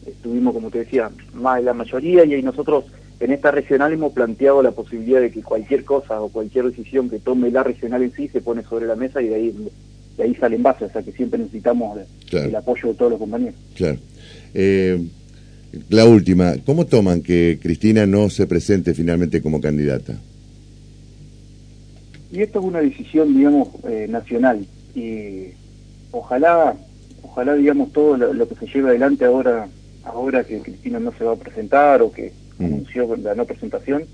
estuvimos, 0.05 0.53
como 0.53 0.69
te 0.69 0.79
decía, 0.79 1.11
más 1.33 1.57
de 1.57 1.63
la 1.63 1.73
mayoría 1.73 2.23
y 2.23 2.33
ahí 2.35 2.41
nosotros 2.41 2.85
en 3.19 3.31
esta 3.31 3.51
regional 3.51 3.93
hemos 3.93 4.13
planteado 4.13 4.61
la 4.61 4.71
posibilidad 4.71 5.21
de 5.21 5.31
que 5.31 5.41
cualquier 5.41 5.83
cosa 5.83 6.21
o 6.21 6.29
cualquier 6.29 6.65
decisión 6.65 7.09
que 7.09 7.19
tome 7.19 7.51
la 7.51 7.63
regional 7.63 8.03
en 8.03 8.13
sí 8.13 8.27
se 8.27 8.41
pone 8.41 8.63
sobre 8.63 8.85
la 8.85 8.95
mesa 8.95 9.21
y 9.21 9.29
de 9.29 9.35
ahí, 9.35 9.55
de 10.17 10.23
ahí 10.23 10.35
salen 10.35 10.63
bases, 10.63 10.89
o 10.89 10.93
sea 10.93 11.03
que 11.03 11.11
siempre 11.11 11.39
necesitamos 11.39 11.99
el 12.31 12.55
apoyo 12.55 12.89
de 12.89 12.93
todos 12.95 13.11
los 13.11 13.19
compañeros. 13.19 13.55
Claro. 13.75 13.97
Eh, 14.53 14.99
la 15.89 16.05
última, 16.05 16.53
¿cómo 16.65 16.85
toman 16.85 17.21
que 17.21 17.59
Cristina 17.61 18.05
no 18.05 18.29
se 18.29 18.45
presente 18.45 18.93
finalmente 18.93 19.41
como 19.41 19.59
candidata? 19.59 20.13
Y 22.31 22.41
esto 22.41 22.59
es 22.59 22.65
una 22.65 22.81
decisión, 22.81 23.35
digamos, 23.35 23.69
eh, 23.87 24.07
nacional. 24.09 24.65
Y 24.95 25.47
ojalá, 26.11 26.75
ojalá, 27.21 27.55
digamos, 27.55 27.91
todo 27.91 28.17
lo, 28.17 28.47
que 28.47 28.55
se 28.55 28.67
lleve 28.67 28.89
adelante 28.89 29.25
ahora, 29.25 29.67
ahora 30.03 30.43
que 30.43 30.59
Cristina 30.59 30.99
no 30.99 31.11
se 31.17 31.23
va 31.23 31.33
a 31.33 31.37
presentar 31.37 32.01
o 32.01 32.11
que 32.11 32.31
anunció 32.65 33.15
la 33.17 33.35
no 33.35 33.45
presentación, 33.45 34.05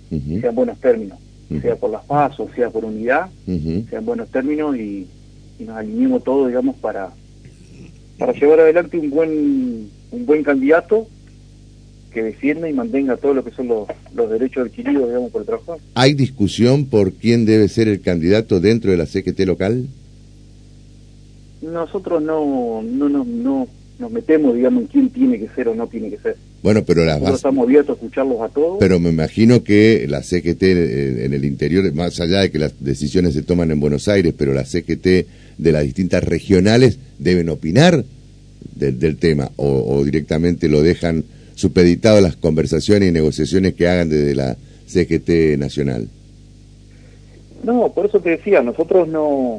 sean 0.41 0.55
buenos 0.55 0.79
términos, 0.79 1.19
sea 1.61 1.75
por 1.75 1.91
las 1.91 2.03
pasos, 2.05 2.49
sea 2.55 2.69
por 2.69 2.85
unidad, 2.85 3.29
sean 3.45 4.05
buenos 4.05 4.29
términos 4.29 4.75
y, 4.77 5.07
nos 5.59 5.75
alineemos 5.75 6.23
todos, 6.23 6.47
digamos, 6.47 6.77
para, 6.77 7.09
para 8.17 8.31
llevar 8.31 8.61
adelante 8.61 8.97
un 8.97 9.09
buen, 9.09 9.89
un 10.09 10.25
buen 10.25 10.41
candidato 10.41 11.05
que 12.13 12.23
defienda 12.23 12.69
y 12.69 12.73
mantenga 12.73 13.17
todo 13.17 13.33
lo 13.33 13.43
que 13.43 13.51
son 13.51 13.67
los, 13.67 13.87
los 14.15 14.29
derechos 14.29 14.67
adquiridos, 14.67 15.07
digamos, 15.07 15.31
por 15.31 15.41
el 15.41 15.47
trabajador. 15.47 15.79
¿Hay 15.95 16.13
discusión 16.13 16.85
por 16.85 17.11
quién 17.11 17.45
debe 17.45 17.67
ser 17.67 17.89
el 17.89 17.99
candidato 17.99 18.61
dentro 18.61 18.89
de 18.89 18.97
la 18.97 19.05
CGT 19.05 19.41
local? 19.41 19.87
Nosotros 21.61 22.21
no, 22.23 22.81
no, 22.81 23.09
no, 23.09 23.25
no 23.25 23.67
nos 23.99 24.11
metemos, 24.11 24.55
digamos, 24.55 24.83
en 24.83 24.87
quién 24.87 25.09
tiene 25.09 25.37
que 25.37 25.49
ser 25.49 25.67
o 25.67 25.75
no 25.75 25.87
tiene 25.87 26.09
que 26.09 26.17
ser. 26.17 26.37
Bueno, 26.61 26.83
pero 26.83 27.05
las 27.05 27.19
Nosotros 27.19 27.39
estamos 27.39 27.63
abiertos 27.65 27.89
a 27.89 27.99
escucharlos 27.99 28.41
a 28.41 28.49
todos. 28.49 28.77
Pero 28.79 28.99
me 28.99 29.09
imagino 29.09 29.63
que 29.63 30.05
la 30.09 30.21
CGT 30.21 30.63
en 30.63 31.33
el 31.33 31.45
interior, 31.45 31.91
más 31.93 32.19
allá 32.19 32.41
de 32.41 32.51
que 32.51 32.59
las 32.59 32.73
decisiones 32.83 33.33
se 33.33 33.43
toman 33.43 33.71
en 33.71 33.79
Buenos 33.79 34.07
Aires, 34.07 34.33
pero 34.37 34.53
la 34.53 34.65
CGT 34.65 35.05
de 35.57 35.71
las 35.71 35.83
distintas 35.83 36.23
regionales 36.23 36.99
deben 37.17 37.49
opinar 37.49 38.03
del 38.75 39.17
tema 39.17 39.51
o, 39.57 40.03
directamente 40.03 40.69
lo 40.69 40.81
dejan 40.81 41.25
supeditado 41.55 42.17
a 42.17 42.21
las 42.21 42.37
conversaciones 42.37 43.09
y 43.09 43.11
negociaciones 43.11 43.73
que 43.73 43.87
hagan 43.87 44.09
desde 44.09 44.35
la 44.35 44.55
CGT 44.87 45.57
nacional. 45.57 46.07
No, 47.63 47.91
por 47.91 48.05
eso 48.05 48.21
te 48.21 48.31
decía, 48.31 48.61
nosotros 48.61 49.07
no, 49.09 49.57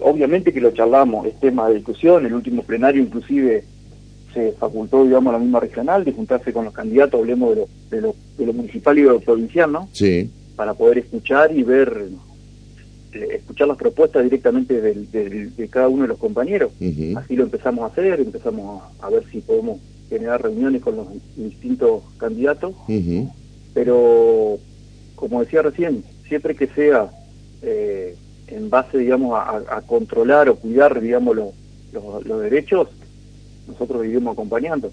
obviamente 0.00 0.52
que 0.52 0.60
lo 0.60 0.72
charlamos, 0.72 1.26
es 1.26 1.40
tema 1.40 1.68
de 1.68 1.76
discusión, 1.76 2.26
el 2.26 2.34
último 2.34 2.62
plenario 2.62 3.02
inclusive 3.02 3.64
se 4.32 4.52
facultó, 4.52 5.04
digamos, 5.04 5.32
la 5.32 5.38
misma 5.38 5.60
regional 5.60 6.04
de 6.04 6.12
juntarse 6.12 6.52
con 6.52 6.64
los 6.64 6.74
candidatos, 6.74 7.20
hablemos 7.20 7.50
de 7.50 7.56
lo, 7.56 7.68
de 7.90 8.00
lo, 8.00 8.14
de 8.38 8.46
lo 8.46 8.52
municipal 8.52 8.98
y 8.98 9.02
de 9.02 9.08
lo 9.08 9.20
provincial, 9.20 9.72
¿no? 9.72 9.88
Sí. 9.92 10.30
Para 10.56 10.74
poder 10.74 10.98
escuchar 10.98 11.56
y 11.56 11.62
ver, 11.62 12.08
eh, 13.12 13.28
escuchar 13.34 13.68
las 13.68 13.76
propuestas 13.76 14.24
directamente 14.24 14.80
de, 14.80 15.68
cada 15.68 15.88
uno 15.88 16.02
de 16.02 16.08
los 16.08 16.18
compañeros. 16.18 16.72
Así 17.16 17.36
lo 17.36 17.44
empezamos 17.44 17.84
a 17.84 17.92
hacer, 17.92 18.20
empezamos 18.20 18.82
a, 19.00 19.10
ver 19.10 19.24
si 19.30 19.40
podemos 19.40 19.80
generar 20.08 20.42
reuniones 20.42 20.82
con 20.82 20.96
los 20.96 21.06
distintos 21.36 22.02
candidatos, 22.18 22.74
pero 23.74 24.58
como 25.14 25.40
decía 25.40 25.62
recién, 25.62 26.04
siempre 26.26 26.54
que 26.54 26.66
sea 26.68 27.10
eh, 27.62 28.16
en 28.48 28.70
base, 28.70 28.98
digamos, 28.98 29.38
a, 29.38 29.80
controlar 29.86 30.48
o 30.48 30.56
cuidar, 30.56 31.00
digamos, 31.00 31.36
los 31.36 32.40
derechos, 32.40 32.88
nosotros 33.66 34.04
iremos 34.06 34.32
acompañando. 34.32 34.92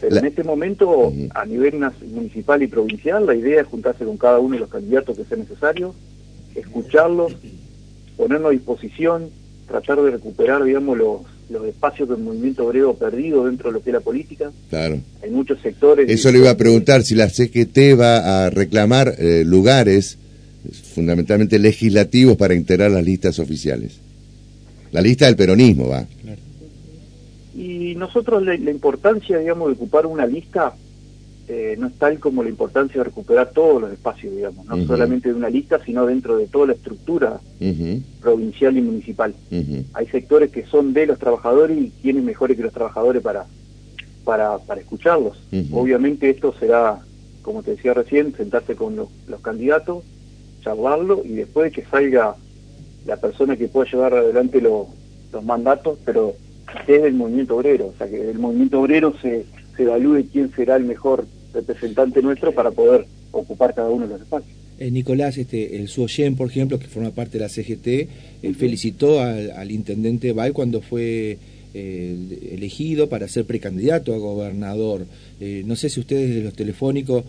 Pero 0.00 0.16
en 0.16 0.26
este 0.26 0.44
momento, 0.44 1.12
a 1.34 1.44
nivel 1.44 1.80
municipal 2.12 2.62
y 2.62 2.66
provincial, 2.66 3.26
la 3.26 3.34
idea 3.34 3.60
es 3.60 3.66
juntarse 3.66 4.04
con 4.04 4.16
cada 4.16 4.38
uno 4.38 4.54
de 4.54 4.60
los 4.60 4.70
candidatos 4.70 5.16
que 5.16 5.24
sea 5.24 5.36
necesario, 5.36 5.94
escucharlos, 6.54 7.36
ponernos 8.16 8.50
a 8.50 8.52
disposición, 8.52 9.30
tratar 9.66 10.00
de 10.02 10.10
recuperar, 10.12 10.64
digamos, 10.64 10.96
los, 10.96 11.20
los 11.50 11.66
espacios 11.66 12.08
del 12.08 12.18
movimiento 12.18 12.66
obrero 12.66 12.94
perdido 12.94 13.46
dentro 13.46 13.70
de 13.70 13.74
lo 13.74 13.82
que 13.82 13.90
es 13.90 13.94
la 13.94 14.00
política. 14.00 14.50
Claro. 14.70 14.98
Hay 15.22 15.30
muchos 15.30 15.60
sectores. 15.60 16.08
Eso 16.08 16.30
le 16.30 16.38
iba 16.38 16.50
a 16.50 16.56
preguntar, 16.56 17.02
si 17.02 17.14
la 17.14 17.28
CGT 17.28 17.98
va 17.98 18.46
a 18.46 18.50
reclamar 18.50 19.14
eh, 19.18 19.44
lugares 19.44 20.18
fundamentalmente 20.94 21.58
legislativos 21.58 22.36
para 22.36 22.54
integrar 22.54 22.90
las 22.90 23.04
listas 23.04 23.38
oficiales. 23.38 23.98
La 24.92 25.00
lista 25.00 25.26
del 25.26 25.36
peronismo 25.36 25.88
va. 25.88 26.06
Y 27.58 27.96
nosotros 27.96 28.44
la, 28.44 28.54
importancia, 28.54 29.36
digamos, 29.36 29.66
de 29.66 29.74
ocupar 29.74 30.06
una 30.06 30.24
lista 30.26 30.74
eh, 31.48 31.74
no 31.76 31.88
es 31.88 31.94
tal 31.94 32.20
como 32.20 32.44
la 32.44 32.50
importancia 32.50 32.98
de 32.98 33.04
recuperar 33.04 33.50
todos 33.50 33.80
los 33.80 33.90
espacios, 33.90 34.32
digamos, 34.36 34.64
no 34.66 34.86
solamente 34.86 35.30
de 35.30 35.34
una 35.34 35.50
lista, 35.50 35.82
sino 35.84 36.06
dentro 36.06 36.36
de 36.36 36.46
toda 36.46 36.68
la 36.68 36.72
estructura 36.74 37.40
provincial 38.20 38.76
y 38.76 38.80
municipal. 38.80 39.34
Hay 39.94 40.06
sectores 40.06 40.52
que 40.52 40.66
son 40.66 40.92
de 40.92 41.06
los 41.06 41.18
trabajadores 41.18 41.76
y 41.76 41.88
tienen 42.00 42.24
mejores 42.24 42.56
que 42.56 42.62
los 42.62 42.72
trabajadores 42.72 43.22
para, 43.22 43.46
para, 44.22 44.58
para 44.58 44.80
escucharlos. 44.80 45.42
Obviamente 45.72 46.30
esto 46.30 46.54
será, 46.60 47.00
como 47.42 47.64
te 47.64 47.72
decía 47.72 47.92
recién, 47.92 48.36
sentarse 48.36 48.76
con 48.76 48.94
los, 48.94 49.08
los 49.26 49.40
candidatos, 49.40 50.04
charlarlo 50.62 51.22
y 51.24 51.32
después 51.32 51.72
de 51.72 51.82
que 51.82 51.88
salga 51.88 52.36
la 53.04 53.16
persona 53.16 53.56
que 53.56 53.66
pueda 53.66 53.90
llevar 53.90 54.14
adelante 54.14 54.60
los 54.60 54.86
mandatos, 55.42 55.98
pero 56.04 56.36
desde 56.86 57.08
el 57.08 57.14
movimiento 57.14 57.56
obrero, 57.56 57.86
o 57.88 57.94
sea 57.98 58.08
que 58.08 58.18
del 58.18 58.38
movimiento 58.38 58.80
obrero 58.80 59.14
se, 59.20 59.46
se 59.76 59.82
evalúe 59.82 60.26
quién 60.32 60.50
será 60.54 60.76
el 60.76 60.84
mejor 60.84 61.26
representante 61.52 62.22
nuestro 62.22 62.52
para 62.52 62.70
poder 62.70 63.06
ocupar 63.32 63.74
cada 63.74 63.90
uno 63.90 64.06
de 64.06 64.14
los 64.14 64.22
espacios. 64.22 64.58
Eh, 64.78 64.92
Nicolás, 64.92 65.36
este, 65.38 65.76
el 65.76 65.88
Suoyen, 65.88 66.36
por 66.36 66.48
ejemplo, 66.48 66.78
que 66.78 66.86
forma 66.86 67.10
parte 67.10 67.38
de 67.38 67.44
la 67.44 67.48
CGT, 67.48 67.86
eh, 67.86 68.54
felicitó 68.56 69.20
al, 69.20 69.70
intendente 69.72 70.32
Val 70.32 70.52
cuando 70.52 70.80
fue 70.80 71.38
eh, 71.74 72.50
elegido 72.52 73.08
para 73.08 73.26
ser 73.26 73.44
precandidato 73.44 74.14
a 74.14 74.18
gobernador. 74.18 75.06
no 75.40 75.76
sé 75.76 75.88
si 75.88 76.00
ustedes 76.00 76.34
de 76.34 76.42
los 76.42 76.54
telefónicos 76.54 77.24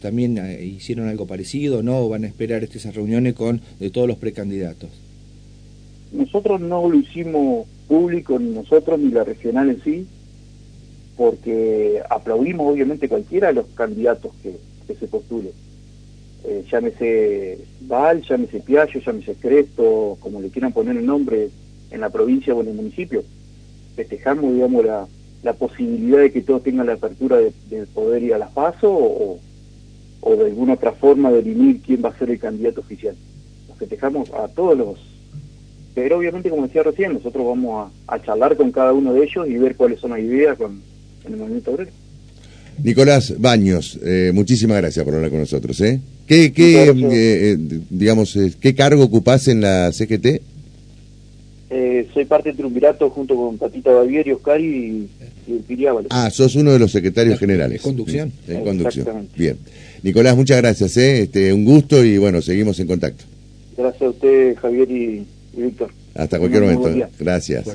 también 0.00 0.38
hicieron 0.62 1.06
algo 1.08 1.26
parecido 1.26 1.82
no, 1.82 1.98
o 1.98 2.08
van 2.08 2.24
a 2.24 2.26
esperar 2.26 2.64
esas 2.64 2.94
reuniones 2.94 3.34
con 3.34 3.60
de 3.78 3.90
todos 3.90 4.08
los 4.08 4.16
precandidatos. 4.16 4.88
Nosotros 6.12 6.60
no 6.60 6.88
lo 6.88 6.98
hicimos 6.98 7.66
público, 7.88 8.38
ni 8.38 8.50
nosotros, 8.50 8.98
ni 8.98 9.10
la 9.10 9.24
regional 9.24 9.70
en 9.70 9.82
sí, 9.82 10.06
porque 11.16 12.02
aplaudimos 12.10 12.72
obviamente 12.72 13.08
cualquiera 13.08 13.48
de 13.48 13.54
los 13.54 13.66
candidatos 13.74 14.32
que, 14.42 14.56
se 14.94 15.06
postule. 15.08 15.50
Eh, 16.44 16.64
llámese 16.70 17.58
Val, 17.82 18.22
llámese 18.22 18.60
Piaggio, 18.60 19.00
llámese 19.00 19.34
Cresto, 19.34 20.18
como 20.20 20.40
le 20.40 20.50
quieran 20.50 20.72
poner 20.72 20.96
el 20.96 21.06
nombre 21.06 21.48
en 21.90 22.00
la 22.00 22.10
provincia 22.10 22.54
o 22.54 22.60
en 22.60 22.68
el 22.68 22.74
municipio. 22.74 23.24
Festejamos, 23.96 24.52
digamos, 24.52 24.84
la, 24.84 25.06
la 25.42 25.52
posibilidad 25.52 26.18
de 26.18 26.32
que 26.32 26.42
todos 26.42 26.62
tengan 26.62 26.86
la 26.86 26.94
apertura 26.94 27.36
de, 27.36 27.52
poder 27.94 28.22
ir 28.22 28.34
a 28.34 28.38
las 28.38 28.50
PASO 28.50 28.90
o, 28.92 29.38
o, 30.20 30.36
de 30.36 30.46
alguna 30.46 30.74
otra 30.74 30.92
forma 30.92 31.30
definir 31.30 31.80
quién 31.82 32.02
va 32.04 32.08
a 32.08 32.18
ser 32.18 32.30
el 32.30 32.38
candidato 32.38 32.80
oficial. 32.80 33.14
festejamos 33.78 34.30
a 34.32 34.48
todos 34.48 34.76
los 34.76 35.13
pero 35.94 36.18
obviamente, 36.18 36.50
como 36.50 36.66
decía 36.66 36.82
recién, 36.82 37.12
nosotros 37.12 37.46
vamos 37.46 37.92
a, 38.08 38.22
charlar 38.22 38.56
con 38.56 38.72
cada 38.72 38.92
uno 38.92 39.12
de 39.12 39.24
ellos 39.24 39.48
y 39.48 39.54
ver 39.54 39.76
cuáles 39.76 40.00
son 40.00 40.10
las 40.10 40.20
ideas 40.20 40.58
con, 40.58 40.80
el 41.24 41.36
movimiento 41.36 41.70
obrero. 41.70 41.90
Nicolás 42.82 43.34
Baños, 43.38 43.98
eh, 44.04 44.32
muchísimas 44.34 44.78
gracias 44.78 45.04
por 45.04 45.14
hablar 45.14 45.30
con 45.30 45.38
nosotros. 45.38 45.80
¿eh? 45.80 46.00
¿Qué, 46.26 46.52
qué 46.52 46.88
eh, 46.88 46.92
eh, 46.92 47.58
digamos, 47.88 48.36
qué 48.60 48.74
cargo 48.74 49.04
ocupás 49.04 49.48
en 49.48 49.60
la 49.60 49.92
CGT? 49.92 50.40
soy 52.12 52.24
parte 52.26 52.50
del 52.50 52.56
triunvirato 52.56 53.10
junto 53.10 53.34
con 53.34 53.58
Patita 53.58 53.90
Bavier 53.90 54.28
y 54.28 54.32
Oscar 54.32 54.60
y, 54.60 55.08
y 55.48 55.86
Ah, 56.10 56.30
sos 56.30 56.54
uno 56.54 56.72
de 56.72 56.78
los 56.78 56.92
secretarios 56.92 57.38
generales. 57.38 57.82
conducción. 57.82 58.32
En 58.46 58.62
conducción. 58.62 59.28
Bien. 59.36 59.58
Nicolás, 60.04 60.36
muchas 60.36 60.58
gracias. 60.58 60.96
Este, 60.96 61.52
un 61.52 61.64
gusto 61.64 62.04
y 62.04 62.18
bueno, 62.18 62.40
seguimos 62.42 62.78
en 62.78 62.86
contacto. 62.86 63.24
Gracias 63.76 64.02
a 64.02 64.10
usted, 64.10 64.56
Javier 64.56 65.24
y 65.56 65.62
Víctor. 65.62 65.90
Hasta 66.14 66.38
cualquier 66.38 66.62
momento. 66.62 67.08
Gracias. 67.18 67.66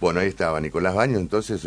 Bueno, 0.00 0.20
ahí 0.20 0.28
estaba 0.28 0.60
Nicolás 0.60 0.94
Baño, 0.94 1.18
entonces... 1.18 1.66